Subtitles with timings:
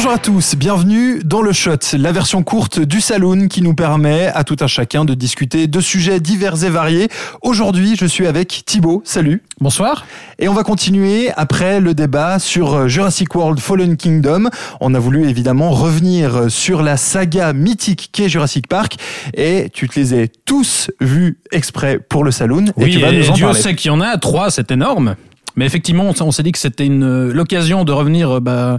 [0.00, 4.28] Bonjour à tous, bienvenue dans le Shot, la version courte du Saloon qui nous permet
[4.28, 7.08] à tout un chacun de discuter de sujets divers et variés.
[7.42, 9.42] Aujourd'hui, je suis avec Thibaut, salut.
[9.60, 10.06] Bonsoir.
[10.38, 14.48] Et on va continuer après le débat sur Jurassic World Fallen Kingdom.
[14.80, 18.96] On a voulu évidemment revenir sur la saga mythique qu'est Jurassic Park
[19.34, 22.72] et tu te les as tous vus exprès pour le Saloon.
[22.78, 23.60] Oui, et tu vas nous en Dieu parler.
[23.60, 25.14] sait qu'il y en a trois, c'est énorme.
[25.60, 28.78] Mais effectivement, on s'est dit que c'était une euh, l'occasion de revenir euh, bah,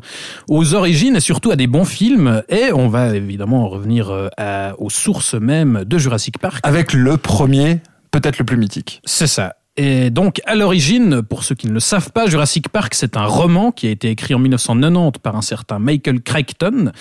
[0.50, 2.42] aux origines et surtout à des bons films.
[2.50, 6.60] Et on va évidemment revenir euh, à- aux sources même de Jurassic Park.
[6.64, 9.00] Avec le premier, peut-être le plus mythique.
[9.06, 9.54] C'est ça.
[9.84, 13.26] Et donc, à l'origine, pour ceux qui ne le savent pas, Jurassic Park, c'est un
[13.26, 16.92] roman qui a été écrit en 1990 par un certain Michael Crichton.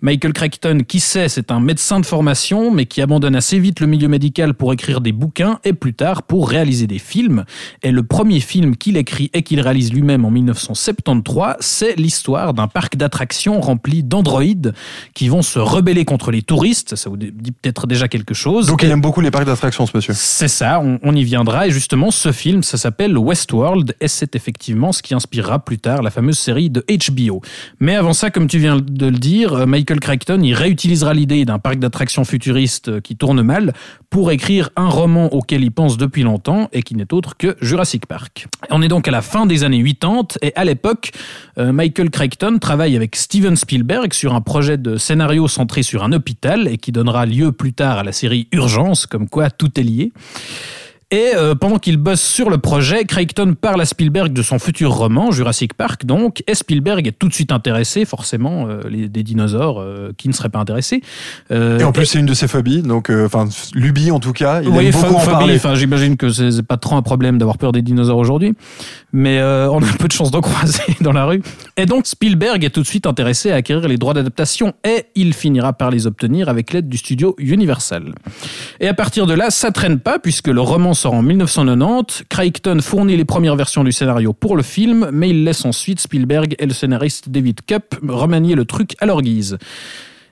[0.00, 3.86] Michael Crichton, qui sait, c'est un médecin de formation, mais qui abandonne assez vite le
[3.86, 7.44] milieu médical pour écrire des bouquins et plus tard pour réaliser des films.
[7.82, 12.68] Et le premier film qu'il écrit et qu'il réalise lui-même en 1973, c'est l'histoire d'un
[12.68, 14.72] parc d'attractions rempli d'androïdes
[15.12, 16.96] qui vont se rebeller contre les touristes.
[16.96, 18.66] Ça vous dit peut-être déjà quelque chose.
[18.68, 20.14] Donc Et- il aime beaucoup les parcs d'attractions ce monsieur.
[20.16, 21.66] c'est ça, on, on y viendra.
[21.66, 26.02] Et justement, ce film, ça s'appelle Westworld, et c'est effectivement ce qui inspirera plus tard
[26.02, 27.40] la fameuse série de HBO.
[27.80, 31.44] Mais avant ça, comme tu viens de le dire, euh, Michael Crichton, il réutilisera l'idée
[31.44, 33.72] d'un parc d'attractions futuriste euh, qui tourne mal
[34.10, 38.06] pour écrire un roman auquel il pense depuis longtemps et qui n'est autre que Jurassic
[38.06, 38.46] Park.
[38.70, 41.12] On est donc à la fin des années 80 et à l'époque,
[41.58, 46.12] euh, Michael Crichton travaille avec Steven Spielberg sur un projet de scénario centré sur un
[46.12, 49.82] hôpital et qui donnera lieu plus tard à la série Urgence, comme quoi tout est
[49.82, 50.12] lié.
[51.12, 54.92] Et euh, pendant qu'il bosse sur le projet, Crichton parle à Spielberg de son futur
[54.92, 59.24] roman, Jurassic Park donc, et Spielberg est tout de suite intéressé, forcément, euh, les, des
[59.24, 61.02] dinosaures, euh, qui ne seraient pas intéressés.
[61.50, 64.32] Euh, Et en plus, c'est une de ses phobies, donc euh, enfin Luby en tout
[64.32, 65.56] cas, il oui, aime beaucoup en phobie, parler.
[65.56, 68.54] enfin, j'imagine que c'est pas trop un problème d'avoir peur des dinosaures aujourd'hui,
[69.12, 71.42] mais euh, on a peu de chance d'en croiser dans la rue.
[71.76, 75.34] Et donc Spielberg est tout de suite intéressé à acquérir les droits d'adaptation et il
[75.34, 78.14] finira par les obtenir avec l'aide du studio Universal.
[78.80, 82.24] Et à partir de là, ça traîne pas puisque le roman sort en 1990.
[82.28, 86.54] Crichton fournit les premières versions du scénario pour le film, mais il laisse ensuite Spielberg
[86.58, 89.58] et le scénariste David Cup remanier le truc à leur guise.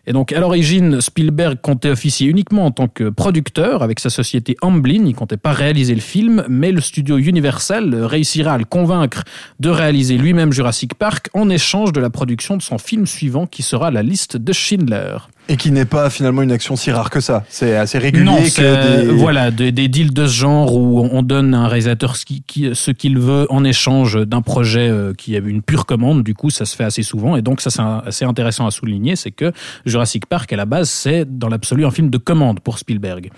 [0.08, 4.56] Et donc, à l'origine, Spielberg comptait officier uniquement en tant que producteur avec sa société
[4.62, 5.04] Amblin.
[5.04, 9.24] Il comptait pas réaliser le film, mais le studio Universal réussira à le convaincre
[9.60, 13.62] de réaliser lui-même Jurassic Park en échange de la production de son film suivant qui
[13.62, 15.18] sera la liste de Schindler.
[15.50, 17.42] Et qui n'est pas finalement une action si rare que ça.
[17.48, 19.10] C'est assez régulier Non, que c'est- des...
[19.12, 22.42] voilà, des, des deals de ce genre où on donne à un réalisateur ce qui-
[22.46, 26.22] qui- ce qu'il veut en échange d'un projet euh, qui est une pure commande.
[26.22, 27.34] Du coup, ça se fait assez souvent.
[27.34, 29.52] Et donc, ça, c'est assez intéressant à souligner, c'est que
[29.86, 33.30] Jurassic Park, à la base, c'est dans l'absolu un film de commande pour Spielberg.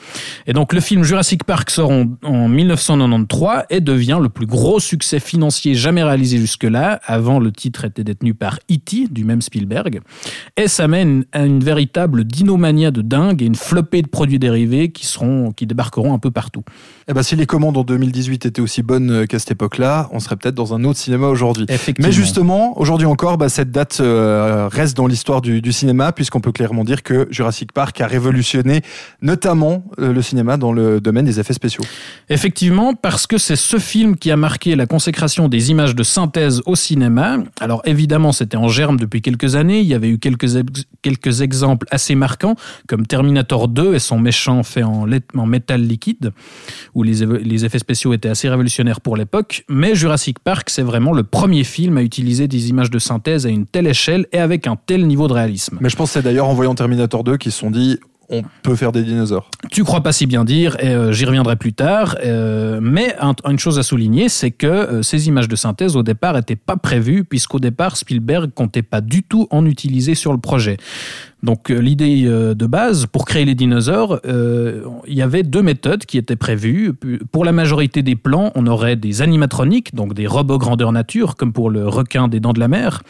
[0.48, 4.80] Et donc, le film Jurassic Park sort en, en 1993 et devient le plus gros
[4.80, 7.00] succès financier jamais réalisé jusque-là.
[7.04, 10.00] Avant, le titre était détenu par E.T., du même Spielberg.
[10.56, 14.90] Et ça mène à une véritable dinomania de dingue et une flopée de produits dérivés
[14.90, 16.62] qui seront, qui débarqueront un peu partout.
[17.08, 20.20] Eh ben, si les commandes en 2018 étaient aussi bonnes euh, qu'à cette époque-là, on
[20.20, 21.66] serait peut-être dans un autre cinéma aujourd'hui.
[21.98, 26.40] Mais justement, aujourd'hui encore, bah, cette date euh, reste dans l'histoire du, du cinéma, puisqu'on
[26.40, 28.82] peut clairement dire que Jurassic Park a révolutionné
[29.22, 31.84] notamment euh, le cinéma dans le domaine des effets spéciaux.
[32.28, 36.62] Effectivement, parce que c'est ce film qui a marqué la consécration des images de synthèse
[36.66, 37.38] au cinéma.
[37.60, 39.80] Alors évidemment, c'était en germe depuis quelques années.
[39.80, 42.56] Il y avait eu quelques, ex- quelques exemples assez marquants,
[42.86, 45.06] comme Terminator 2 et son méchant fait en,
[45.46, 46.32] métal liquide,
[46.94, 49.64] où les, effets spéciaux étaient assez révolutionnaires pour l'époque.
[49.68, 53.50] Mais Jurassic Park, c'est vraiment le premier film à utiliser des images de synthèse à
[53.50, 55.78] une telle échelle et avec un tel niveau de réalisme.
[55.80, 57.98] Mais je pense que c'est d'ailleurs en voyant Terminator 2 qu'ils se sont dit
[58.30, 59.50] on peut faire des dinosaures.
[59.70, 62.16] Tu crois pas si bien dire, et euh, j'y reviendrai plus tard.
[62.24, 66.02] euh, mais un- une chose à souligner, c'est que euh, ces images de synthèse au
[66.02, 70.38] départ n'étaient pas prévues, puisqu'au départ Spielberg comptait pas du tout en utiliser sur le
[70.38, 70.76] projet.
[71.42, 75.62] Donc euh, l'idée euh, de base, pour créer les dinosaures, euh, il y avait deux
[75.62, 76.92] méthodes qui étaient prévues.
[77.32, 81.52] Pour la majorité des plans, on aurait des animatroniques, donc des robots grandeur nature, comme
[81.52, 83.02] pour le requin des dents de la mer.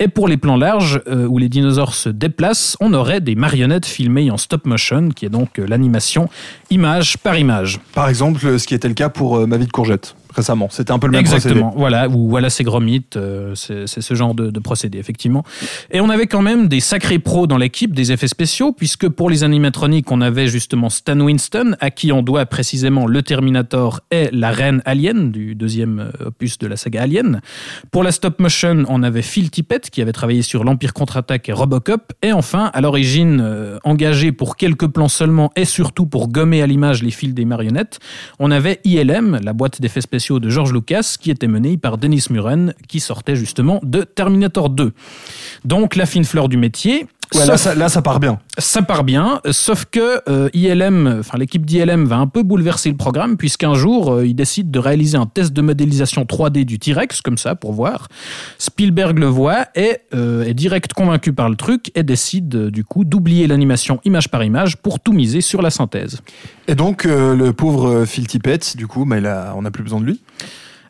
[0.00, 4.30] Et pour les plans larges, où les dinosaures se déplacent, on aurait des marionnettes filmées
[4.30, 6.28] en stop motion, qui est donc l'animation
[6.70, 7.80] image par image.
[7.94, 10.14] Par exemple, ce qui était le cas pour Ma vie de courgette.
[10.38, 10.68] Récemment.
[10.70, 11.68] C'était un peu le même Exactement.
[11.68, 11.78] procédé.
[11.78, 15.44] Voilà, ou voilà c'est Gromit, euh, c'est ce genre de, de procédé effectivement.
[15.90, 19.30] Et on avait quand même des sacrés pros dans l'équipe des effets spéciaux, puisque pour
[19.30, 24.28] les animatroniques, on avait justement Stan Winston, à qui on doit précisément le Terminator et
[24.32, 27.40] la reine Alien du deuxième euh, opus de la saga Alien.
[27.90, 31.52] Pour la stop motion, on avait Phil Tippett qui avait travaillé sur l'Empire contre-attaque et
[31.52, 36.62] Robocop, et enfin à l'origine euh, engagé pour quelques plans seulement et surtout pour gommer
[36.62, 37.98] à l'image les fils des marionnettes,
[38.38, 42.26] on avait ILM, la boîte d'effets spéciaux de George Lucas, qui était menée par Dennis
[42.30, 44.92] Muren, qui sortait justement de Terminator 2.
[45.64, 47.06] Donc la fine fleur du métier.
[47.34, 48.38] Ouais, là, ça, là, ça part bien.
[48.56, 52.96] ça part bien, sauf que euh, ILM, enfin l'équipe d'ILM va un peu bouleverser le
[52.96, 57.20] programme puisqu'un jour euh, ils décident de réaliser un test de modélisation 3D du T-Rex
[57.20, 58.08] comme ça pour voir.
[58.58, 62.84] Spielberg le voit et euh, est direct convaincu par le truc et décide euh, du
[62.84, 66.20] coup d'oublier l'animation image par image pour tout miser sur la synthèse.
[66.66, 69.82] Et donc, euh, le pauvre Phil Tippett, du coup, bah, il a, on n'a plus
[69.82, 70.20] besoin de lui?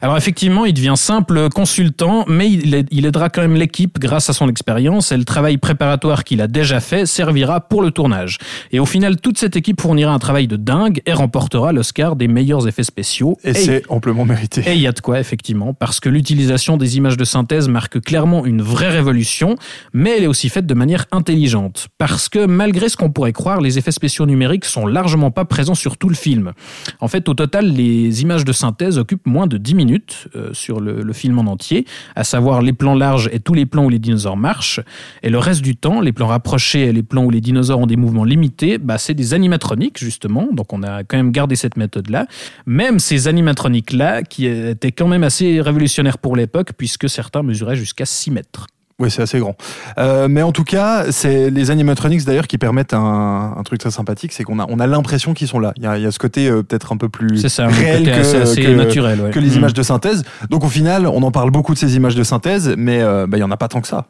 [0.01, 4.31] Alors effectivement, il devient simple consultant, mais il, aide- il aidera quand même l'équipe grâce
[4.31, 8.39] à son expérience et le travail préparatoire qu'il a déjà fait servira pour le tournage.
[8.71, 12.29] Et au final, toute cette équipe fournira un travail de dingue et remportera l'Oscar des
[12.29, 13.37] meilleurs effets spéciaux.
[13.43, 14.63] Et, c'est amplement mérité.
[14.67, 18.01] et il y a de quoi, effectivement, parce que l'utilisation des images de synthèse marque
[18.01, 19.57] clairement une vraie révolution,
[19.93, 21.89] mais elle est aussi faite de manière intelligente.
[21.99, 25.75] Parce que malgré ce qu'on pourrait croire, les effets spéciaux numériques sont largement pas présents
[25.75, 26.53] sur tout le film.
[27.01, 29.88] En fait, au total, les images de synthèse occupent moins de 10 minutes
[30.37, 33.85] euh, sur le, film en entier, à savoir les plans larges et tous les plans
[33.85, 34.81] où les dinosaures marchent.
[35.23, 37.87] Et le reste du temps, les plans rapprochés et les plans où les dinosaures ont
[37.87, 40.49] des mouvements limités, bah, c'est des animatroniques, justement.
[40.53, 42.27] Donc on a quand même gardé cette méthode-là.
[42.67, 48.07] Même ces animatroniques-là, qui étaient quand même assez révolutionnaires pour l'époque, puisque certains mesuraient jusqu'à
[48.07, 48.67] 6 mètres.
[49.01, 49.55] Oui, c'est assez grand.
[49.99, 53.93] Euh, mais en tout cas, c'est les animatronics d'ailleurs qui permettent un, un truc très
[53.93, 55.73] sympathique, c'est qu'on a, on a l'impression qu'ils sont là.
[55.77, 58.03] Il y a, il y a ce côté euh, peut-être un peu plus ça, réel
[58.05, 59.21] que, assez- assez que- naturel.
[59.21, 59.31] ouais.
[59.31, 59.59] que les Mm.
[59.59, 60.25] images de synthèse.
[60.51, 63.37] Donc au final, on en parle beaucoup de ces images de synthèse, mais euh, bah,
[63.37, 64.07] il y en a pas tant que ça.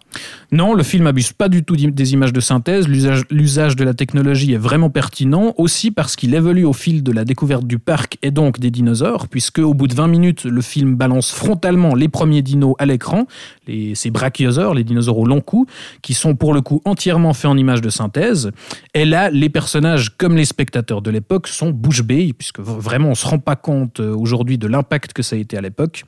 [0.52, 2.88] Non, le film abuse pas du tout des images de synthèse.
[2.88, 7.26] L'usage- de la technologie est vraiment pertinent, aussi parce qu'il évolue au fil de la
[7.26, 10.94] découverte du parc et donc des dinosaures, puisque au bout de 20 minutes, le film
[10.94, 13.26] balance frontalement les premiers dinos à l'écran,
[13.66, 15.66] ces brachiosaures, les dinosaures au long cou,
[16.02, 18.50] qui sont pour le coup entièrement faits en images de synthèse.
[18.94, 23.14] Et là, les personnages, comme les spectateurs de l'époque, sont bouche bée, puisque vraiment on
[23.14, 26.04] se rend pas compte euh, aujourd'hui de l'impact que ça a été à l'époque.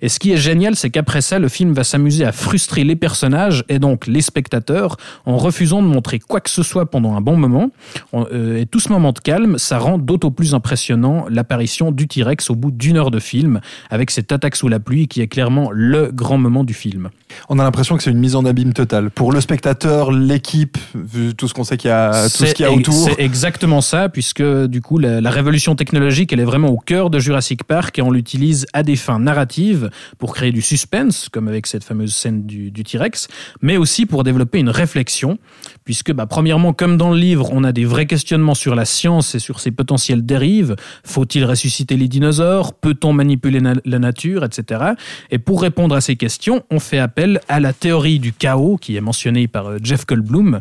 [0.00, 2.96] Et ce qui est génial, c'est qu'après ça, le film va s'amuser à frustrer les
[2.96, 4.96] personnages et donc les spectateurs
[5.26, 7.70] en refusant de montrer quoi que ce soit pendant un bon moment.
[8.14, 12.50] Euh, et tout ce moment de calme, ça rend d'autant plus impressionnant l'apparition du T-Rex
[12.50, 13.60] au bout d'une heure de film,
[13.90, 17.10] avec cette attaque sous la pluie qui est clairement le grand moment du film.
[17.48, 21.34] On a l'impression que c'est une mise en abîme totale pour le spectateur, l'équipe, vu
[21.34, 22.94] tout ce qu'on sait qu'il y a, tout ce qu'il y a autour.
[22.94, 27.10] C'est exactement ça, puisque du coup, la, la révolution technologique, elle est vraiment au cœur
[27.10, 31.48] de Jurassic Park et on l'utilise à des fins narratives pour créer du suspense, comme
[31.48, 33.28] avec cette fameuse scène du, du T-Rex,
[33.62, 35.38] mais aussi pour développer une réflexion,
[35.84, 39.34] puisque, bah, premièrement, comme dans le livre, on a des vrais questionnements sur la science
[39.34, 40.76] et sur ses potentielles dérives.
[41.04, 42.74] Faut-il ressusciter les dinosaures?
[42.74, 44.92] Peut-on manipuler la nature, etc.
[45.30, 48.96] Et pour répondre à ces questions, on fait appel à la théorie du chaos, qui
[48.96, 50.60] est mentionnée par euh, Jeff Goldblum,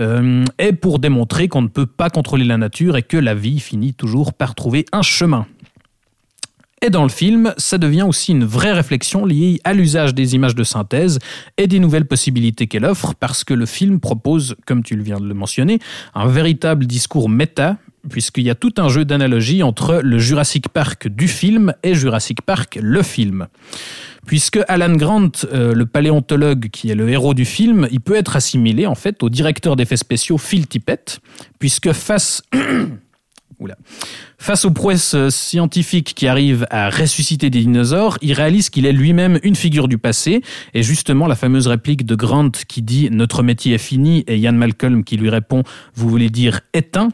[0.00, 3.60] euh, et pour démontrer qu'on ne peut pas contrôler la nature et que la vie
[3.60, 5.46] finit toujours par trouver un chemin.
[6.82, 10.54] Et dans le film, ça devient aussi une vraie réflexion liée à l'usage des images
[10.54, 11.18] de synthèse
[11.58, 15.28] et des nouvelles possibilités qu'elle offre, parce que le film propose, comme tu viens de
[15.28, 15.78] le mentionner,
[16.14, 17.76] un véritable discours méta,
[18.08, 22.40] puisqu'il y a tout un jeu d'analogie entre le Jurassic Park du film et Jurassic
[22.40, 23.48] Park le film.
[24.26, 28.36] Puisque Alan Grant, euh, le paléontologue qui est le héros du film, il peut être
[28.36, 31.20] assimilé en fait au directeur d'effets spéciaux Phil Tippett,
[31.58, 32.42] puisque face
[34.38, 38.92] Face aux prouesses euh, scientifiques qui arrivent à ressusciter des dinosaures, il réalise qu'il est
[38.92, 40.42] lui-même une figure du passé.
[40.72, 44.52] Et justement, la fameuse réplique de Grant qui dit Notre métier est fini et Ian
[44.52, 45.62] Malcolm qui lui répond
[45.94, 47.10] Vous voulez dire éteint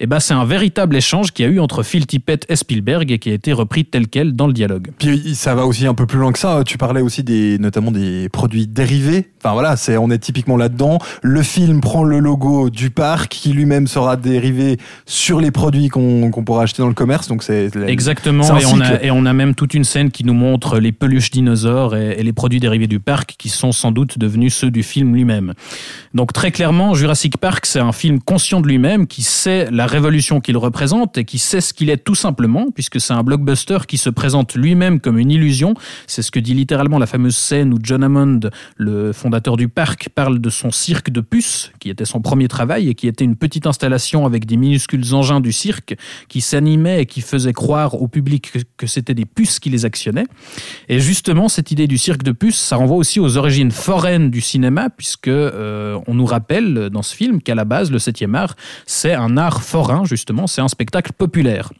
[0.00, 3.10] eh ben, c'est un véritable échange qu'il y a eu entre Phil Tippett et Spielberg
[3.12, 4.88] et qui a été repris tel quel dans le dialogue.
[4.98, 6.62] Puis ça va aussi un peu plus loin que ça.
[6.66, 9.30] Tu parlais aussi des, notamment des produits dérivés.
[9.38, 10.98] Enfin voilà, c'est, on est typiquement là-dedans.
[11.22, 16.30] Le film prend le logo du parc qui lui-même sera dérivé sur les produits qu'on,
[16.30, 17.28] qu'on pourra acheter dans le commerce.
[17.28, 20.34] Donc c'est Exactement, et on, a, et on a même toute une scène qui nous
[20.34, 24.18] montre les peluches dinosaures et, et les produits dérivés du parc qui sont sans doute
[24.18, 25.54] devenus ceux du film lui-même.
[26.14, 30.40] Donc très clairement, Jurassic Park, c'est un film conscient de lui-même qui sait la révolution
[30.40, 33.98] qu'il représente et qui sait ce qu'il est tout simplement, puisque c'est un blockbuster qui
[33.98, 35.74] se présente lui-même comme une illusion.
[36.06, 38.40] C'est ce que dit littéralement la fameuse scène où John Hammond,
[38.76, 42.88] le fondateur du parc, parle de son cirque de puces, qui était son premier travail
[42.88, 45.96] et qui était une petite installation avec des minuscules engins du cirque
[46.28, 49.84] qui s'animaient et qui faisaient croire au public que, que c'était des puces qui les
[49.84, 50.26] actionnaient.
[50.88, 54.40] Et justement, cette idée du cirque de puces, ça renvoie aussi aux origines foraines du
[54.40, 58.56] cinéma, puisque euh, on nous rappelle dans ce film qu'à la base, le 7e art,
[58.86, 61.72] c'est un art forain, justement, c'est un spectacle populaire.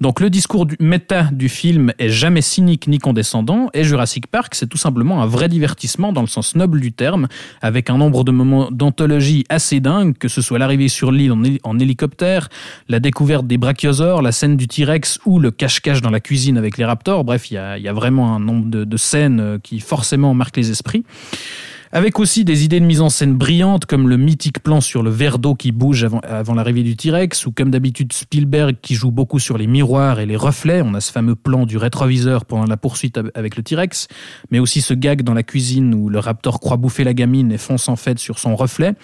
[0.00, 4.56] Donc le discours du méta du film est jamais cynique ni condescendant, et Jurassic Park,
[4.56, 7.28] c'est tout simplement un vrai divertissement dans le sens noble du terme,
[7.60, 11.44] avec un nombre de moments d'anthologie assez dingue, que ce soit l'arrivée sur l'île en,
[11.44, 12.48] hé- en hélicoptère,
[12.88, 16.76] la découverte des brachiosaures, la scène du T-Rex ou le cache-cache dans la cuisine avec
[16.76, 17.22] les raptors.
[17.22, 20.72] Bref, il y a, vraiment un nombre de, de scènes euh, qui forcément marquent les
[20.72, 21.04] esprits.
[21.94, 25.10] Avec aussi des idées de mise en scène brillantes comme le mythique plan sur le
[25.10, 29.38] verre d'eau qui bouge avant, l'arrivée du T-Rex ou comme d'habitude Spielberg qui joue beaucoup
[29.38, 30.80] sur les miroirs et les reflets.
[30.80, 34.08] On a ce fameux plan du rétroviseur pendant la poursuite av- avec le T-Rex,
[34.50, 37.58] mais aussi ce gag dans la cuisine où le raptor croit bouffer la gamine et
[37.58, 38.94] fonce en fait sur son reflet.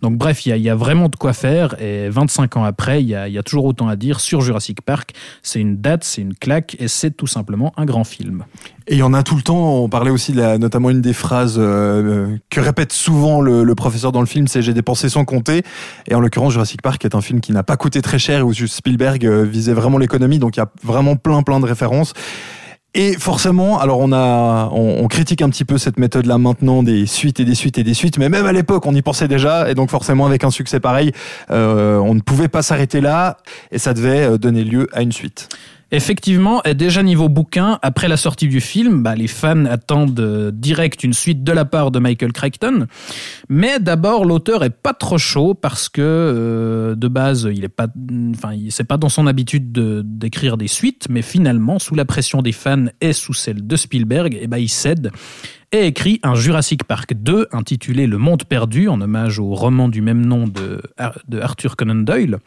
[0.00, 3.14] Donc bref, il y a, vraiment de quoi faire et 25 ans après, il y
[3.14, 5.12] a toujours autant à dire sur Jurassic Park.
[5.44, 8.46] C'est une date, c'est une claque et c'est tout simplement un grand film.
[8.86, 9.82] Et il y en a tout le temps.
[9.82, 13.74] On parlait aussi de la, notamment une des phrases euh, que répète souvent le, le
[13.74, 15.62] professeur dans le film, c'est j'ai dépensé sans compter.
[16.08, 18.42] Et en l'occurrence, Jurassic Park est un film qui n'a pas coûté très cher et
[18.42, 20.38] où Spielberg euh, visait vraiment l'économie.
[20.38, 22.14] Donc il y a vraiment plein plein de références.
[22.94, 27.40] Et forcément, alors on a, on, critique un petit peu cette méthode-là maintenant des suites
[27.40, 29.74] et des suites et des suites, mais même à l'époque, on y pensait déjà, et
[29.74, 31.12] donc forcément avec un succès pareil,
[31.50, 33.38] euh, on ne pouvait pas s'arrêter là,
[33.70, 35.48] et ça devait euh, donner lieu à une suite.
[35.94, 40.50] Effectivement, et déjà niveau bouquin, après la sortie du film, bah, les fans attendent euh,
[40.50, 42.86] direct une suite de la part de Michael Crichton.
[43.50, 47.88] Mais d'abord, l'auteur est pas trop chaud parce que euh, de base, il est pas,
[48.34, 52.40] enfin, c'est pas dans son habitude de- d'écrire des suites, mais finalement, sous la pression
[52.40, 55.10] des fans et sous celle de Spielberg, et ben il cède
[55.74, 60.02] et écrit un Jurassic Park 2 intitulé Le Monde perdu en hommage au roman du
[60.02, 60.80] même nom de
[61.40, 62.38] Arthur Conan Doyle.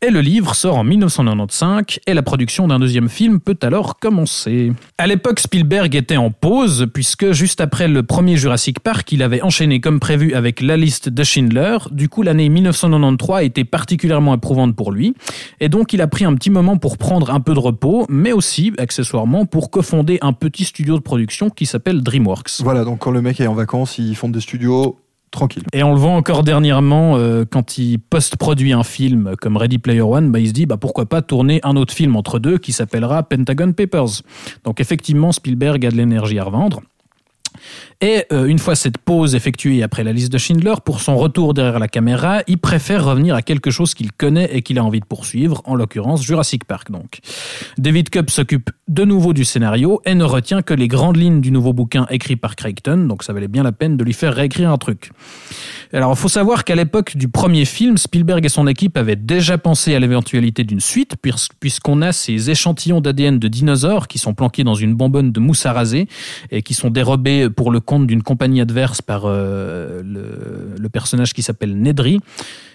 [0.00, 4.72] Et le livre sort en 1995 et la production d'un deuxième film peut alors commencer.
[4.96, 9.42] À l'époque, Spielberg était en pause puisque juste après le premier Jurassic Park, il avait
[9.42, 11.78] enchaîné comme prévu avec La liste de Schindler.
[11.90, 15.14] Du coup, l'année 1993 était particulièrement éprouvante pour lui
[15.58, 18.30] et donc il a pris un petit moment pour prendre un peu de repos, mais
[18.30, 22.60] aussi accessoirement pour cofonder un petit studio de production qui s'appelle DreamWorks.
[22.60, 24.96] Voilà, donc quand le mec est en vacances, il fonde des studios
[25.30, 25.64] tranquilles.
[25.72, 30.00] Et on le voit encore dernièrement, euh, quand il post-produit un film comme Ready Player
[30.02, 32.72] One, bah, il se dit bah, pourquoi pas tourner un autre film entre deux qui
[32.72, 34.22] s'appellera Pentagon Papers.
[34.64, 36.80] Donc effectivement, Spielberg a de l'énergie à revendre.
[38.00, 41.54] Et euh, une fois cette pause effectuée après la liste de Schindler, pour son retour
[41.54, 45.00] derrière la caméra, il préfère revenir à quelque chose qu'il connaît et qu'il a envie
[45.00, 47.18] de poursuivre, en l'occurrence Jurassic Park donc.
[47.76, 51.50] David Cup s'occupe de nouveau du scénario et ne retient que les grandes lignes du
[51.50, 54.70] nouveau bouquin écrit par Crichton, donc ça valait bien la peine de lui faire réécrire
[54.70, 55.10] un truc.
[55.92, 59.56] Alors, il faut savoir qu'à l'époque du premier film, Spielberg et son équipe avaient déjà
[59.56, 64.34] pensé à l'éventualité d'une suite, puis- puisqu'on a ces échantillons d'ADN de dinosaures qui sont
[64.34, 66.06] planqués dans une bonbonne de mousse à raser
[66.50, 71.32] et qui sont dérobés pour le compte d'une compagnie adverse par euh, le, le personnage
[71.32, 72.20] qui s'appelle Nedry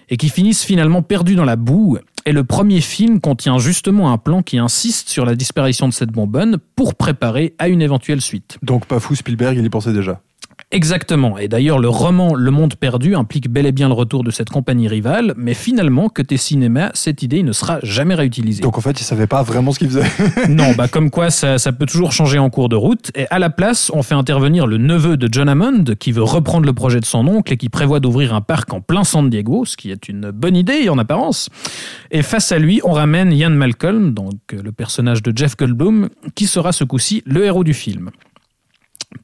[0.09, 1.97] et qui finissent finalement perdus dans la boue.
[2.25, 6.09] Et le premier film contient justement un plan qui insiste sur la disparition de cette
[6.11, 8.57] bonbonne pour préparer à une éventuelle suite.
[8.63, 10.21] Donc pas fou, Spielberg, il y pensait déjà.
[10.73, 11.37] Exactement.
[11.37, 14.49] Et d'ailleurs, le roman Le Monde Perdu implique bel et bien le retour de cette
[14.49, 18.63] compagnie rivale, mais finalement, côté cinéma, cette idée ne sera jamais réutilisée.
[18.63, 20.09] Donc en fait, il savait pas vraiment ce qu'il faisait.
[20.49, 23.11] non, bah comme quoi ça, ça peut toujours changer en cours de route.
[23.13, 26.65] Et à la place, on fait intervenir le neveu de John Hammond, qui veut reprendre
[26.65, 29.65] le projet de son oncle et qui prévoit d'ouvrir un parc en plein San Diego,
[29.65, 31.49] ce qui est une bonne idée en apparence.
[32.09, 36.09] Et face à lui, on ramène Ian Malcolm, donc euh, le personnage de Jeff Goldblum,
[36.33, 38.09] qui sera ce coup-ci le héros du film.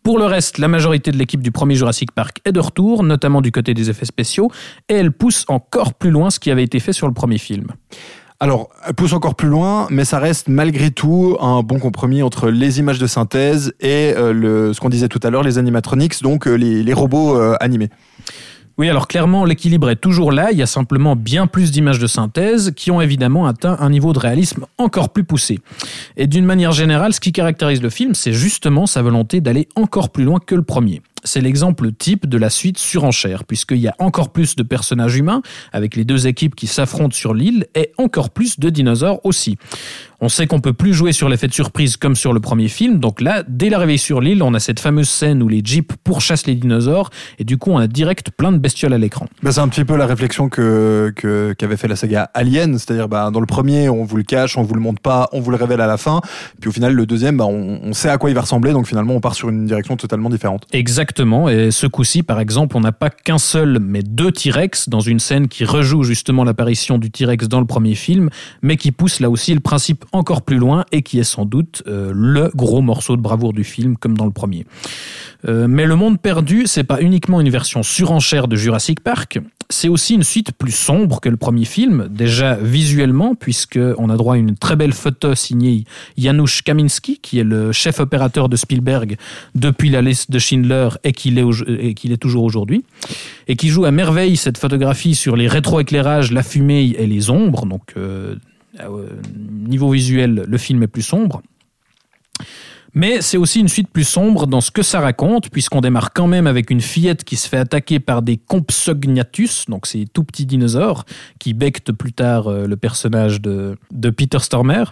[0.03, 3.41] Pour le reste, la majorité de l'équipe du premier Jurassic Park est de retour, notamment
[3.41, 4.51] du côté des effets spéciaux,
[4.87, 7.67] et elle pousse encore plus loin ce qui avait été fait sur le premier film.
[8.41, 12.49] Alors, elle pousse encore plus loin, mais ça reste malgré tout un bon compromis entre
[12.49, 16.47] les images de synthèse et euh, ce qu'on disait tout à l'heure, les animatronics, donc
[16.47, 17.89] euh, les, les robots euh, animés.
[18.79, 20.53] Oui, alors clairement, l'équilibre est toujours là.
[20.53, 24.13] Il y a simplement bien plus d'images de synthèse qui ont évidemment atteint un niveau
[24.13, 25.59] de réalisme encore plus poussé.
[26.15, 30.11] Et d'une manière générale, ce qui caractérise le film, c'est justement sa volonté d'aller encore
[30.11, 31.01] plus loin que le premier.
[31.23, 35.41] C'est l'exemple type de la suite surenchère, puisqu'il y a encore plus de personnages humains,
[35.73, 39.57] avec les deux équipes qui s'affrontent sur l'île, et encore plus de dinosaures aussi.
[40.21, 42.99] On sait qu'on peut plus jouer sur l'effet de surprise comme sur le premier film,
[42.99, 46.45] donc là, dès l'arrivée sur l'île, on a cette fameuse scène où les jeeps pourchassent
[46.45, 49.27] les dinosaures, et du coup, on a direct plein de bestioles à l'écran.
[49.43, 53.07] Bah, c'est un petit peu la réflexion que que- qu'avait fait la saga Alien, c'est-à-dire
[53.07, 55.51] bah, dans le premier, on vous le cache, on vous le montre pas, on vous
[55.51, 56.19] le révèle à la fin,
[56.59, 58.87] puis au final, le deuxième, bah, on, on sait à quoi il va ressembler, donc
[58.87, 60.65] finalement, on part sur une direction totalement différente.
[60.73, 61.08] Exactement,
[61.49, 65.19] et ce coup-ci, par exemple, on n'a pas qu'un seul, mais deux T-Rex dans une
[65.19, 68.29] scène qui rejoue justement l'apparition du T-Rex dans le premier film,
[68.61, 71.83] mais qui pousse là aussi le principe encore plus loin et qui est sans doute
[71.87, 74.65] euh, le gros morceau de bravoure du film, comme dans le premier.
[75.47, 79.39] Euh, mais Le Monde Perdu, c'est pas uniquement une version surenchère de Jurassic Park,
[79.71, 84.33] c'est aussi une suite plus sombre que le premier film, déjà visuellement, puisqu'on a droit
[84.33, 85.83] à une très belle photo signée
[86.17, 89.17] Janusz Kaminski, qui est le chef opérateur de Spielberg
[89.53, 92.83] depuis la liste de Schindler et qu'il est, et qu'il est toujours aujourd'hui,
[93.47, 97.67] et qui joue à merveille cette photographie sur les rétroéclairages, la fumée et les ombres.
[97.67, 98.35] Donc, euh,
[98.79, 99.07] euh,
[99.67, 101.43] niveau visuel, le film est plus sombre.
[102.93, 106.27] Mais c'est aussi une suite plus sombre dans ce que ça raconte, puisqu'on démarre quand
[106.27, 110.45] même avec une fillette qui se fait attaquer par des Compsognathus, donc ces tout petits
[110.45, 111.05] dinosaures,
[111.39, 114.85] qui bectent plus tard euh, le personnage de, de Peter Stormer.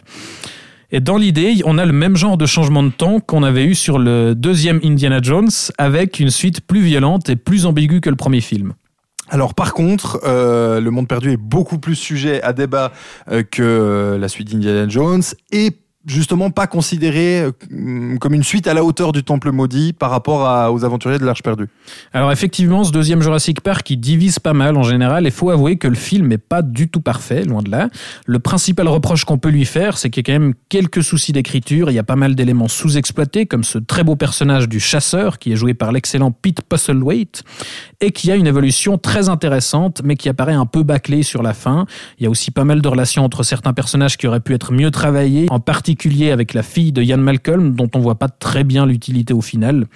[0.91, 3.75] Et dans l'idée, on a le même genre de changement de ton qu'on avait eu
[3.75, 8.15] sur le deuxième Indiana Jones, avec une suite plus violente et plus ambiguë que le
[8.15, 8.73] premier film.
[9.29, 12.93] Alors par contre, euh, Le Monde Perdu est beaucoup plus sujet à débat
[13.29, 15.71] euh, que la suite d'Indiana Jones et
[16.07, 20.73] justement pas considéré euh, comme une suite à la hauteur du Temple maudit par rapport
[20.73, 21.67] aux aventuriers de l'Arche perdue.
[22.13, 25.75] Alors effectivement, ce deuxième Jurassic Park, il divise pas mal en général, et faut avouer
[25.75, 27.89] que le film n'est pas du tout parfait, loin de là.
[28.25, 31.33] Le principal reproche qu'on peut lui faire, c'est qu'il y a quand même quelques soucis
[31.33, 35.39] d'écriture, il y a pas mal d'éléments sous-exploités, comme ce très beau personnage du chasseur,
[35.39, 37.43] qui est joué par l'excellent Pete Postlethwaite,
[37.99, 41.53] et qui a une évolution très intéressante, mais qui apparaît un peu bâclée sur la
[41.53, 41.85] fin.
[42.19, 44.71] Il y a aussi pas mal de relations entre certains personnages qui auraient pu être
[44.71, 45.96] mieux travaillés, en particulier
[46.31, 49.87] avec la fille de Ian Malcolm, dont on voit pas très bien l'utilité au final.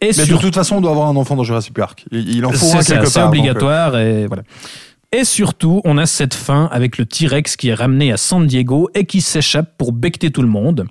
[0.00, 2.04] Et Mais sur- de toute façon, on doit avoir un enfant dans Jurassic Park.
[2.12, 3.30] Il, en faut un c'est quelque c'est part.
[3.30, 4.42] donc, euh, obligatoire et voilà.
[5.10, 8.90] Et surtout, on a cette fin avec le T-Rex qui est ramené à San Diego
[8.94, 10.84] et qui s'échappe pour becter tout le monde.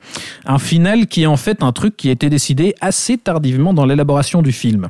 [0.46, 3.86] Un final qui est en fait un truc qui a été décidé assez tardivement dans
[3.86, 4.88] l'élaboration du film.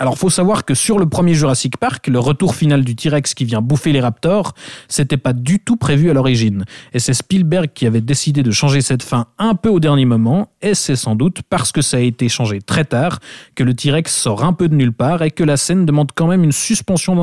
[0.00, 3.44] Alors, faut savoir que sur le premier Jurassic Park, le retour final du T-Rex qui
[3.44, 4.52] vient bouffer les raptors,
[4.88, 6.64] c'était pas du tout prévu à l'origine.
[6.92, 10.50] Et c'est Spielberg qui avait décidé de changer cette fin un peu au dernier moment,
[10.62, 13.20] et c'est sans doute parce que ça a été changé très tard
[13.54, 16.26] que le T-Rex sort un peu de nulle part et que la scène demande quand
[16.26, 17.14] même une suspension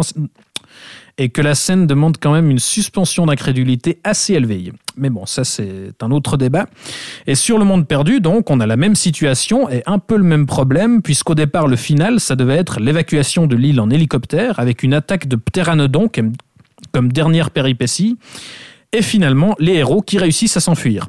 [1.22, 4.74] et que la scène demande quand même une suspension d'incrédulité assez élevée.
[4.98, 6.66] Mais bon, ça c'est un autre débat.
[7.28, 10.24] Et sur le monde perdu, donc, on a la même situation et un peu le
[10.24, 14.82] même problème, puisqu'au départ, le final, ça devait être l'évacuation de l'île en hélicoptère avec
[14.82, 16.34] une attaque de pteranodons comme,
[16.92, 18.18] comme dernière péripétie,
[18.92, 21.08] et finalement, les héros qui réussissent à s'enfuir.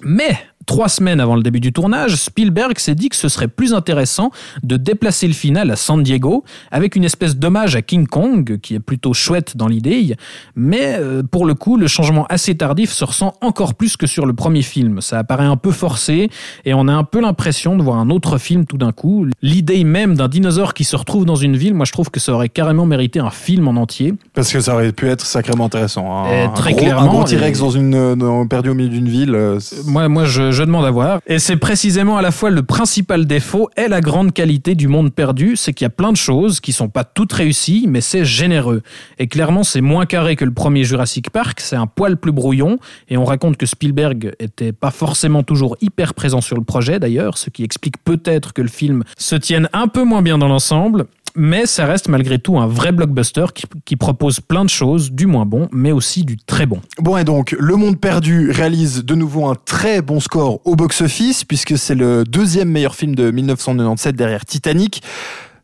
[0.00, 0.38] Mais
[0.68, 4.30] trois semaines avant le début du tournage, Spielberg s'est dit que ce serait plus intéressant
[4.62, 8.74] de déplacer le final à San Diego avec une espèce d'hommage à King Kong, qui
[8.74, 10.14] est plutôt chouette dans l'idée,
[10.54, 14.26] mais euh, pour le coup, le changement assez tardif se ressent encore plus que sur
[14.26, 15.00] le premier film.
[15.00, 16.28] Ça apparaît un peu forcé
[16.66, 19.26] et on a un peu l'impression de voir un autre film tout d'un coup.
[19.42, 22.32] L'idée même d'un dinosaure qui se retrouve dans une ville, moi je trouve que ça
[22.34, 24.12] aurait carrément mérité un film en entier.
[24.34, 26.24] Parce que ça aurait pu être sacrément intéressant.
[26.26, 26.44] hein.
[26.44, 28.90] Un, très gros, clairement, un gros T-Rex et- dans une, euh, dans- perdu au milieu
[28.90, 29.34] d'une ville.
[29.34, 31.20] euh, Moi, moi je, je demande à voir.
[31.28, 35.12] Et c'est précisément à la fois le principal défaut et la grande qualité du monde
[35.12, 38.24] perdu, c'est qu'il y a plein de choses qui sont pas toutes réussies, mais c'est
[38.24, 38.82] généreux.
[39.20, 42.78] Et clairement, c'est moins carré que le premier Jurassic Park, c'est un poil plus brouillon,
[43.08, 47.38] et on raconte que Spielberg était pas forcément toujours hyper présent sur le projet d'ailleurs,
[47.38, 51.06] ce qui explique peut-être que le film se tienne un peu moins bien dans l'ensemble.
[51.40, 53.46] Mais ça reste malgré tout un vrai blockbuster
[53.84, 56.80] qui, propose plein de choses, du moins bon, mais aussi du très bon.
[56.98, 61.44] Bon, et donc, Le Monde Perdu réalise de nouveau un très bon score au box-office,
[61.44, 65.00] puisque c'est le deuxième meilleur film de 1997 derrière Titanic.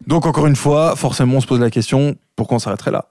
[0.07, 3.07] Donc, encore une fois, forcément, on se pose la question, pourquoi on s'arrêterait là?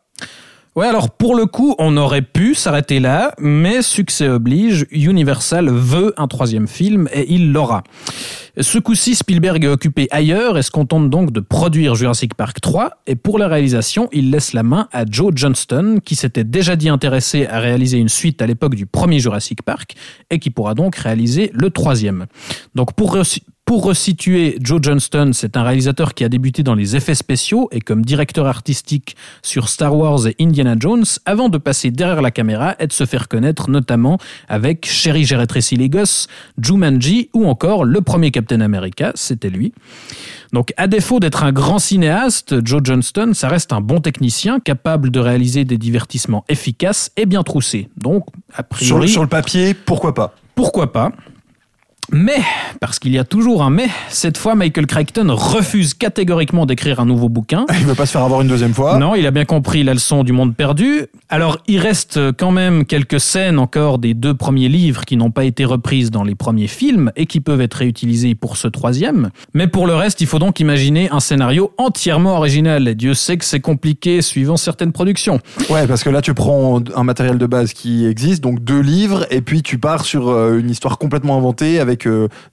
[0.75, 6.15] Ouais, alors pour le coup, on aurait pu s'arrêter là, mais succès oblige, Universal veut
[6.17, 7.83] un troisième film et il l'aura.
[8.59, 13.03] Ce coup-ci, Spielberg est occupé ailleurs et se contente donc de produire Jurassic Park 3,
[13.05, 16.89] et pour la réalisation, il laisse la main à Joe Johnston, qui s'était déjà dit
[16.89, 19.93] intéressé à réaliser une suite à l'époque du premier Jurassic Park,
[20.31, 22.25] et qui pourra donc réaliser le troisième.
[22.73, 23.15] Donc pour,
[23.65, 27.79] Pour resituer, Joe Johnston, c'est un réalisateur qui a débuté dans les effets spéciaux et
[27.79, 32.75] comme directeur artistique sur Star Wars et Indiana Jones avant de passer derrière la caméra
[32.79, 34.17] et de se faire connaître notamment
[34.49, 36.27] avec Sherry J'ai rétréci les gosses,
[36.61, 39.73] Jumanji ou encore le premier Captain America, c'était lui.
[40.51, 45.09] Donc à défaut d'être un grand cinéaste, Joe Johnston, ça reste un bon technicien capable
[45.09, 47.87] de réaliser des divertissements efficaces et bien troussés.
[47.95, 50.35] Donc a Sur, priori, sur le papier, pourquoi pas?
[50.53, 51.13] Pourquoi pas?
[52.13, 52.41] Mais,
[52.79, 57.05] parce qu'il y a toujours un mais, cette fois Michael Crichton refuse catégoriquement d'écrire un
[57.05, 57.65] nouveau bouquin.
[57.79, 58.99] Il veut pas se faire avoir une deuxième fois.
[58.99, 61.07] Non, il a bien compris la leçon du monde perdu.
[61.29, 65.43] Alors, il reste quand même quelques scènes encore des deux premiers livres qui n'ont pas
[65.43, 69.31] été reprises dans les premiers films et qui peuvent être réutilisées pour ce troisième.
[69.55, 72.87] Mais pour le reste, il faut donc imaginer un scénario entièrement original.
[72.87, 75.39] Et Dieu sait que c'est compliqué suivant certaines productions.
[75.69, 79.25] Ouais, parce que là, tu prends un matériel de base qui existe, donc deux livres,
[79.31, 82.02] et puis tu pars sur euh, une histoire complètement inventée avec,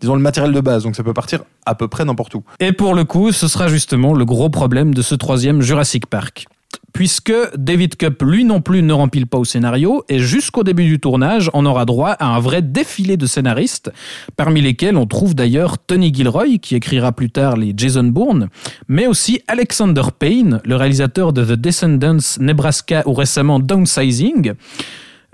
[0.01, 0.85] disons, le matériel de base.
[0.85, 2.43] Donc ça peut partir à peu près n'importe où.
[2.59, 6.47] Et pour le coup, ce sera justement le gros problème de ce troisième Jurassic Park.
[6.93, 10.99] Puisque David Cup, lui non plus, ne rempile pas au scénario, et jusqu'au début du
[10.99, 13.93] tournage, on aura droit à un vrai défilé de scénaristes,
[14.37, 18.49] parmi lesquels on trouve d'ailleurs Tony Gilroy, qui écrira plus tard les Jason Bourne,
[18.89, 24.55] mais aussi Alexander Payne, le réalisateur de The Descendants, Nebraska ou récemment Downsizing,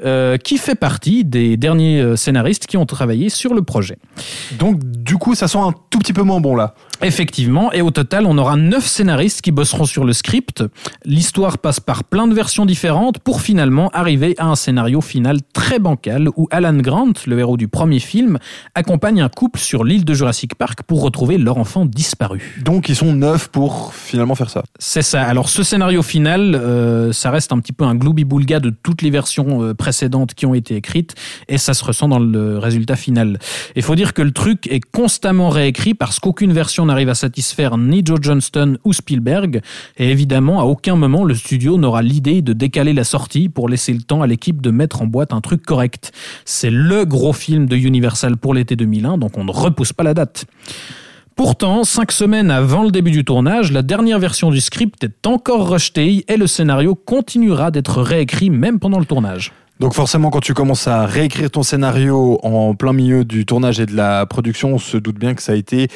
[0.04, 3.96] euh, qui fait partie des derniers euh, scénaristes qui ont travaillé sur le projet.
[4.58, 6.74] Donc, du coup, ça sent un tout petit peu moins bon là.
[7.02, 10.64] Effectivement, et au total, on aura neuf scénaristes qui bosseront sur le script.
[11.04, 15.78] L'histoire passe par plein de versions différentes pour finalement arriver à un scénario final très
[15.78, 18.38] bancal où Alan Grant, le héros du premier film,
[18.74, 22.60] accompagne un couple sur l'île de Jurassic Park pour retrouver leur enfant disparu.
[22.64, 24.64] Donc, ils sont neuf pour finalement faire ça.
[24.78, 25.22] C'est ça.
[25.22, 29.10] Alors ce scénario final, euh, ça reste un petit peu un gloubi-boulga de toutes les
[29.10, 31.14] versions euh, précédentes qui ont été écrites
[31.48, 33.38] et ça se ressent dans le résultat final.
[33.74, 37.76] Il faut dire que le truc est constamment réécrit parce qu'aucune version n'arrive à satisfaire
[37.76, 39.60] ni Joe Johnston ou Spielberg
[39.96, 43.92] et évidemment à aucun moment le studio n'aura l'idée de décaler la sortie pour laisser
[43.92, 46.12] le temps à l'équipe de mettre en boîte un truc correct.
[46.44, 50.14] C'est le gros film de Universal pour l'été 2001 donc on ne repousse pas la
[50.14, 50.46] date.
[51.36, 55.68] Pourtant, cinq semaines avant le début du tournage, la dernière version du script est encore
[55.68, 59.52] rejetée et le scénario continuera d'être réécrit même pendant le tournage.
[59.78, 63.84] Donc forcément, quand tu commences à réécrire ton scénario en plein milieu du tournage et
[63.84, 65.88] de la production, on se doute bien que ça a été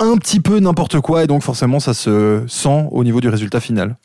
[0.00, 3.60] un petit peu n'importe quoi et donc forcément ça se sent au niveau du résultat
[3.60, 3.96] final.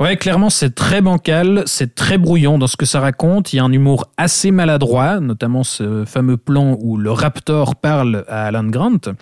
[0.00, 3.52] Ouais, clairement, c'est très bancal, c'est très brouillon dans ce que ça raconte.
[3.52, 8.24] Il y a un humour assez maladroit, notamment ce fameux plan où le Raptor parle
[8.26, 9.12] à Alan Grant.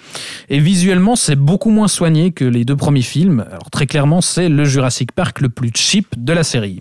[0.48, 3.44] Et visuellement, c'est beaucoup moins soigné que les deux premiers films.
[3.50, 6.80] Alors très clairement, c'est le Jurassic Park le plus cheap de la série.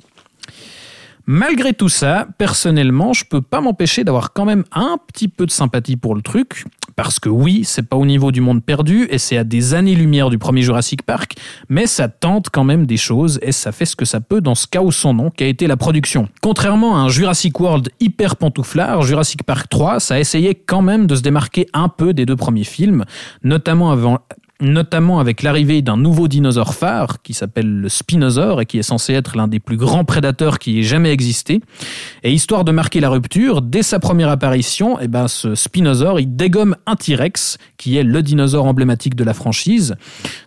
[1.31, 5.51] Malgré tout ça, personnellement, je peux pas m'empêcher d'avoir quand même un petit peu de
[5.51, 6.65] sympathie pour le truc.
[6.95, 10.31] Parce que oui, c'est pas au niveau du monde perdu et c'est à des années-lumière
[10.31, 11.35] du premier Jurassic Park,
[11.69, 14.55] mais ça tente quand même des choses et ça fait ce que ça peut dans
[14.55, 16.29] ce où son nom, qui a été la production.
[16.41, 21.05] Contrairement à un Jurassic World hyper pantouflard, Jurassic Park 3, ça a essayé quand même
[21.05, 23.05] de se démarquer un peu des deux premiers films,
[23.43, 24.17] notamment avant,
[24.61, 29.13] notamment avec l'arrivée d'un nouveau dinosaure phare qui s'appelle le Spinosaure et qui est censé
[29.13, 31.61] être l'un des plus grands prédateurs qui ait jamais existé.
[32.23, 36.35] Et histoire de marquer la rupture, dès sa première apparition, eh ben, ce Spinosaure, il
[36.35, 39.95] dégomme un T-Rex qui est le dinosaure emblématique de la franchise.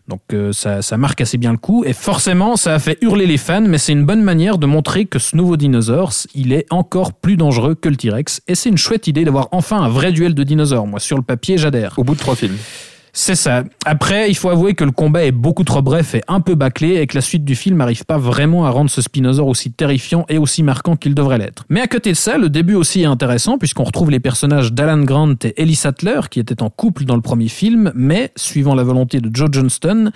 [0.08, 3.26] Donc euh, ça, ça marque assez bien le coup et forcément ça a fait hurler
[3.26, 6.66] les fans mais c'est une bonne manière de montrer que ce nouveau dinosaure il est
[6.70, 10.12] encore plus dangereux que le T-Rex et c'est une chouette idée d'avoir enfin un vrai
[10.12, 10.86] duel de dinosaures.
[10.86, 11.98] Moi sur le papier j'adhère.
[11.98, 12.58] Au bout de trois films.
[13.14, 13.64] C'est ça.
[13.84, 16.96] Après, il faut avouer que le combat est beaucoup trop bref et un peu bâclé
[16.96, 20.24] et que la suite du film n'arrive pas vraiment à rendre ce Spinosaure aussi terrifiant
[20.30, 21.64] et aussi marquant qu'il devrait l'être.
[21.68, 25.04] Mais à côté de ça, le début aussi est intéressant puisqu'on retrouve les personnages d'Alan
[25.04, 28.82] Grant et Ellie Sattler qui étaient en couple dans le premier film, mais suivant la
[28.82, 30.10] volonté de Joe Johnston,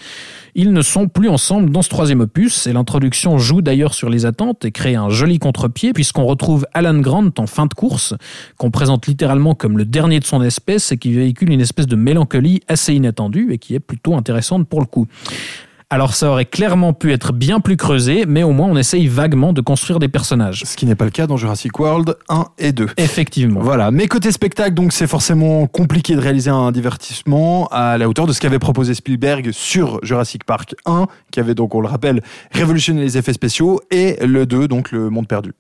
[0.59, 4.25] ils ne sont plus ensemble dans ce troisième opus et l'introduction joue d'ailleurs sur les
[4.25, 8.15] attentes et crée un joli contre-pied puisqu'on retrouve Alan Grant en fin de course,
[8.57, 11.95] qu'on présente littéralement comme le dernier de son espèce et qui véhicule une espèce de
[11.95, 15.07] mélancolie assez inattendue et qui est plutôt intéressante pour le coup.
[15.89, 19.53] Alors ça aurait clairement pu être bien plus creusé, mais au moins on essaye vaguement
[19.53, 20.65] de construire des personnages.
[20.67, 22.89] Ce qui n'est pas le cas dans Jurassic World 1 et 2.
[22.97, 23.61] Effectivement.
[23.61, 28.27] Voilà, mais côté spectacle, donc c'est forcément compliqué de réaliser un divertissement à la hauteur
[28.27, 32.21] de ce qu'avait proposé Spielberg sur Jurassic Park 1, qui avait donc, on le rappelle,
[32.51, 35.53] révolutionné les effets spéciaux, et le 2, donc le monde perdu.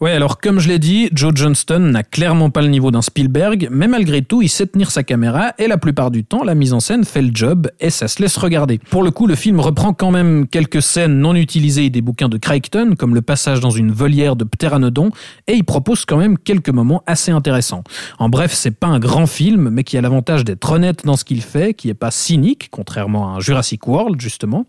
[0.00, 3.68] Ouais, alors comme je l'ai dit, Joe Johnston n'a clairement pas le niveau d'un Spielberg,
[3.70, 6.72] mais malgré tout, il sait tenir sa caméra et la plupart du temps, la mise
[6.72, 8.78] en scène fait le job et ça se laisse regarder.
[8.78, 12.38] Pour le coup, le film reprend quand même quelques scènes non utilisées des bouquins de
[12.38, 15.10] Crichton, comme le passage dans une volière de pteranodon,
[15.46, 17.84] et il propose quand même quelques moments assez intéressants.
[18.18, 21.24] En bref, c'est pas un grand film, mais qui a l'avantage d'être honnête dans ce
[21.24, 24.64] qu'il fait, qui est pas cynique, contrairement à un Jurassic World justement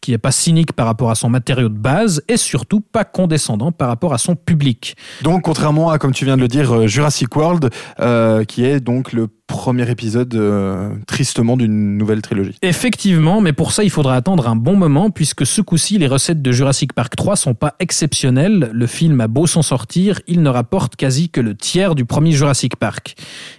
[0.00, 3.72] qui n'est pas cynique par rapport à son matériau de base et surtout pas condescendant
[3.72, 4.96] par rapport à son public.
[5.22, 8.80] Donc, contrairement à, comme tu viens de le dire, euh, Jurassic World, euh, qui est
[8.80, 12.54] donc le premier épisode euh, tristement d'une nouvelle trilogie.
[12.62, 16.42] Effectivement, mais pour ça il faudra attendre un bon moment puisque ce coup-ci les recettes
[16.42, 18.70] de Jurassic Park 3 sont pas exceptionnelles.
[18.72, 22.30] Le film a beau s'en sortir, il ne rapporte quasi que le tiers du premier
[22.32, 23.16] Jurassic Park.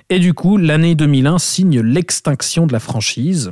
[0.09, 3.51] Et du coup, l'année 2001 signe l'extinction de la franchise.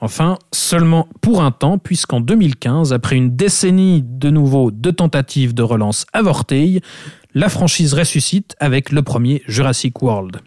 [0.00, 5.62] Enfin, seulement pour un temps, puisqu'en 2015, après une décennie de nouveau de tentatives de
[5.62, 6.80] relance avortées,
[7.34, 10.40] la franchise ressuscite avec le premier Jurassic World.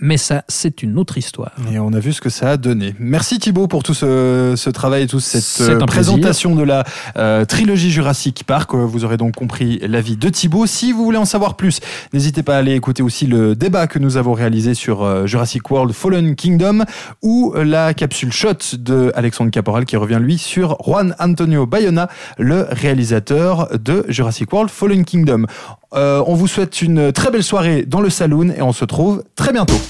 [0.00, 1.52] Mais ça, c'est une autre histoire.
[1.72, 2.94] Et on a vu ce que ça a donné.
[2.98, 6.84] Merci Thibaut pour tout ce, ce travail et toute cette euh, présentation de la
[7.16, 8.74] euh, trilogie Jurassic Park.
[8.74, 10.66] Euh, Vous aurez donc compris l'avis de Thibaut.
[10.66, 11.80] Si vous voulez en savoir plus,
[12.12, 15.70] n'hésitez pas à aller écouter aussi le débat que nous avons réalisé sur euh, Jurassic
[15.70, 16.84] World Fallen Kingdom
[17.22, 22.66] ou la capsule shot de Alexandre Caporal qui revient lui sur Juan Antonio Bayona, le
[22.70, 25.46] réalisateur de Jurassic World Fallen Kingdom.
[25.94, 29.24] Euh, on vous souhaite une très belle soirée dans le saloon et on se retrouve
[29.36, 29.80] très bientôt.